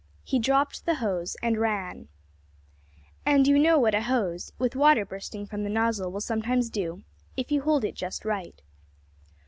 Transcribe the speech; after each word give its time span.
He 0.23 0.39
dropped 0.39 0.87
the 0.87 0.95
hose 0.95 1.37
and 1.43 1.59
ran. 1.59 2.07
And 3.23 3.45
you 3.47 3.59
know 3.59 3.77
what 3.77 3.93
a 3.93 4.01
hose, 4.01 4.51
with 4.57 4.75
water 4.75 5.05
bursting 5.05 5.45
from 5.45 5.63
the 5.63 5.69
nozzle 5.69 6.11
will 6.11 6.21
sometimes 6.21 6.71
do 6.71 7.03
if 7.37 7.51
you 7.51 7.59
don't 7.59 7.65
hold 7.65 7.83
it 7.85 7.93
just 7.93 8.25
right. 8.25 8.63